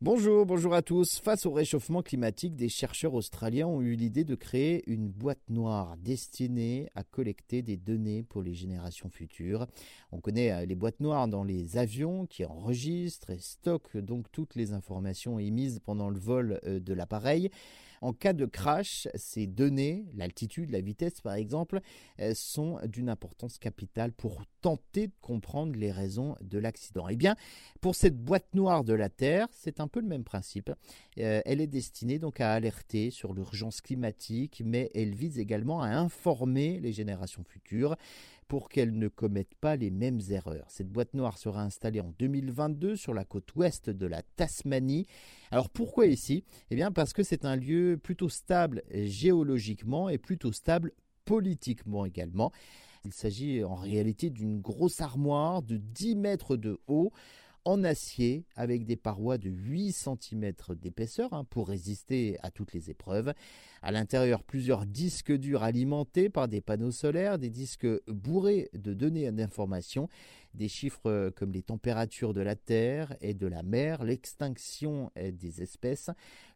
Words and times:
Bonjour, 0.00 0.46
bonjour 0.46 0.74
à 0.74 0.82
tous. 0.82 1.18
Face 1.18 1.44
au 1.44 1.50
réchauffement 1.50 2.02
climatique, 2.02 2.54
des 2.54 2.68
chercheurs 2.68 3.14
australiens 3.14 3.66
ont 3.66 3.80
eu 3.80 3.96
l'idée 3.96 4.22
de 4.22 4.36
créer 4.36 4.88
une 4.88 5.08
boîte 5.08 5.42
noire 5.48 5.96
destinée 5.96 6.88
à 6.94 7.02
collecter 7.02 7.62
des 7.62 7.76
données 7.76 8.22
pour 8.22 8.42
les 8.42 8.54
générations 8.54 9.10
futures. 9.10 9.66
On 10.12 10.20
connaît 10.20 10.52
euh, 10.52 10.66
les 10.66 10.76
boîtes 10.76 11.00
noires 11.00 11.26
dans 11.26 11.42
les 11.42 11.78
avions 11.78 12.26
qui 12.26 12.44
enregistrent 12.44 13.30
et 13.30 13.40
stockent 13.40 13.96
donc 13.96 14.30
toutes 14.30 14.54
les 14.54 14.72
informations 14.72 15.40
émises 15.40 15.80
pendant 15.84 16.10
le 16.10 16.20
vol 16.20 16.60
euh, 16.64 16.78
de 16.78 16.94
l'appareil. 16.94 17.50
En 18.00 18.12
cas 18.12 18.32
de 18.32 18.46
crash, 18.46 19.08
ces 19.14 19.46
données, 19.46 20.06
l'altitude, 20.14 20.70
la 20.70 20.80
vitesse 20.80 21.20
par 21.20 21.34
exemple, 21.34 21.80
euh, 22.20 22.32
sont 22.34 22.78
d'une 22.86 23.08
importance 23.08 23.58
capitale 23.58 24.12
pour 24.12 24.42
tenter 24.60 25.08
de 25.08 25.12
comprendre 25.20 25.76
les 25.76 25.92
raisons 25.92 26.36
de 26.40 26.58
l'accident. 26.58 27.08
Eh 27.08 27.16
bien, 27.16 27.36
pour 27.80 27.94
cette 27.94 28.16
boîte 28.16 28.54
noire 28.54 28.84
de 28.84 28.92
la 28.92 29.08
Terre, 29.08 29.48
c'est 29.52 29.80
un 29.80 29.88
peu 29.88 30.00
le 30.00 30.08
même 30.08 30.24
principe. 30.24 30.70
Euh, 31.18 31.40
elle 31.44 31.60
est 31.60 31.66
destinée 31.66 32.18
donc 32.18 32.40
à 32.40 32.52
alerter 32.52 33.10
sur 33.10 33.34
l'urgence 33.34 33.80
climatique, 33.80 34.62
mais 34.64 34.90
elle 34.94 35.14
vise 35.14 35.38
également 35.38 35.82
à 35.82 35.88
informer 35.88 36.80
les 36.80 36.92
générations 36.92 37.44
futures 37.44 37.96
pour 38.48 38.68
qu'elles 38.70 38.96
ne 38.96 39.08
commettent 39.08 39.54
pas 39.60 39.76
les 39.76 39.90
mêmes 39.90 40.20
erreurs. 40.30 40.64
Cette 40.68 40.88
boîte 40.88 41.14
noire 41.14 41.38
sera 41.38 41.62
installée 41.62 42.00
en 42.00 42.12
2022 42.18 42.96
sur 42.96 43.14
la 43.14 43.24
côte 43.24 43.54
ouest 43.54 43.90
de 43.90 44.06
la 44.06 44.22
Tasmanie. 44.22 45.06
Alors 45.50 45.68
pourquoi 45.68 46.06
ici? 46.06 46.44
Eh 46.70 46.74
bien 46.74 46.90
parce 46.90 47.12
que 47.12 47.22
c'est 47.22 47.44
un 47.44 47.56
lieu 47.56 48.00
plutôt 48.02 48.30
stable 48.30 48.82
géologiquement 48.90 50.08
et 50.08 50.18
plutôt 50.18 50.52
stable 50.52 50.92
politiquement 51.26 52.06
également. 52.06 52.50
Il 53.04 53.12
s'agit 53.12 53.62
en 53.62 53.74
réalité 53.74 54.30
d'une 54.30 54.60
grosse 54.60 55.00
armoire 55.00 55.62
de 55.62 55.76
10 55.76 56.16
mètres 56.16 56.56
de 56.56 56.80
haut 56.88 57.12
en 57.68 57.84
acier 57.84 58.46
avec 58.56 58.86
des 58.86 58.96
parois 58.96 59.36
de 59.36 59.50
8 59.50 59.92
cm 59.92 60.52
d'épaisseur 60.80 61.34
hein, 61.34 61.44
pour 61.44 61.68
résister 61.68 62.38
à 62.42 62.50
toutes 62.50 62.72
les 62.72 62.88
épreuves. 62.88 63.34
À 63.82 63.92
l'intérieur, 63.92 64.42
plusieurs 64.42 64.86
disques 64.86 65.32
durs 65.32 65.62
alimentés 65.62 66.30
par 66.30 66.48
des 66.48 66.62
panneaux 66.62 66.92
solaires, 66.92 67.38
des 67.38 67.50
disques 67.50 67.86
bourrés 68.06 68.70
de 68.72 68.94
données 68.94 69.30
d'informations, 69.30 70.08
des 70.54 70.68
chiffres 70.68 71.30
comme 71.36 71.52
les 71.52 71.62
températures 71.62 72.32
de 72.32 72.40
la 72.40 72.56
Terre 72.56 73.14
et 73.20 73.34
de 73.34 73.46
la 73.46 73.62
mer, 73.62 74.02
l'extinction 74.02 75.10
des 75.14 75.60
espèces, 75.60 76.08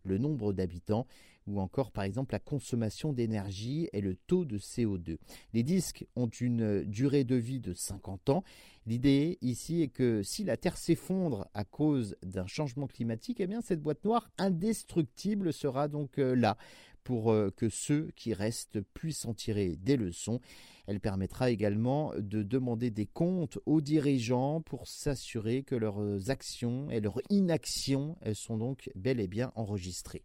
le 0.05 0.17
nombre 0.17 0.55
d'habitants 0.55 1.07
ou 1.47 1.61
encore 1.61 1.91
par 1.91 2.05
exemple 2.05 2.35
la 2.35 2.39
consommation 2.39 3.13
d'énergie 3.13 3.89
et 3.93 4.01
le 4.01 4.15
taux 4.15 4.45
de 4.45 4.59
CO2. 4.59 5.19
Les 5.53 5.63
disques 5.63 6.07
ont 6.17 6.29
une 6.29 6.85
durée 6.85 7.25
de 7.25 7.37
vie 7.37 7.61
de 7.61 7.75
50 7.75 8.31
ans. 8.31 8.45
L'idée 8.87 9.39
ici 9.43 9.83
est 9.83 9.89
que 9.89 10.23
si 10.25 10.43
la 10.43 10.57
Terre 10.57 10.77
s'effondre 10.77 11.49
à 11.55 11.65
cause 11.65 12.17
d'un 12.23 12.49
changement 12.49 12.89
climatique, 12.89 13.39
eh 13.41 13.47
bien 13.47 13.61
cette 13.61 13.81
boîte 13.81 14.05
noire 14.05 14.29
indestructible 14.39 15.53
sera 15.53 15.87
donc 15.87 16.19
euh, 16.19 16.35
là 16.35 16.57
pour 17.05 17.31
euh, 17.31 17.51
que 17.57 17.69
ceux 17.69 18.11
qui 18.17 18.35
restent 18.35 18.81
puissent 18.81 19.25
en 19.25 19.35
tirer 19.35 19.77
des 19.77 19.97
leçons. 19.97 20.41
Elle 20.89 20.99
permettra 20.99 21.51
également 21.51 22.13
de 22.19 22.43
demander 22.43 22.91
des 22.91 23.07
comptes 23.07 23.59
aux 23.67 23.81
dirigeants 23.81 24.61
pour 24.63 24.89
s'assurer 24.89 25.63
que 25.63 25.77
leurs 25.77 26.31
actions 26.31 26.91
et 26.91 27.01
leurs 27.01 27.21
inactions 27.31 28.17
sont 28.35 28.59
donc 28.59 28.91
bel 28.97 29.21
et 29.21 29.29
bien 29.29 29.53
enregistrées. 29.55 30.25